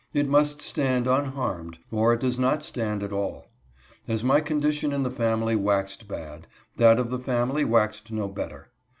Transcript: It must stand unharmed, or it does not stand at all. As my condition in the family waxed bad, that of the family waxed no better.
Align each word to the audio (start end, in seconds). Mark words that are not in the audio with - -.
It 0.13 0.27
must 0.27 0.63
stand 0.63 1.05
unharmed, 1.05 1.77
or 1.91 2.11
it 2.11 2.21
does 2.21 2.39
not 2.39 2.63
stand 2.63 3.03
at 3.03 3.13
all. 3.13 3.45
As 4.07 4.23
my 4.23 4.41
condition 4.41 4.91
in 4.93 5.03
the 5.03 5.11
family 5.11 5.55
waxed 5.55 6.07
bad, 6.07 6.47
that 6.77 6.97
of 6.97 7.11
the 7.11 7.19
family 7.19 7.63
waxed 7.63 8.11
no 8.11 8.27
better. 8.27 8.71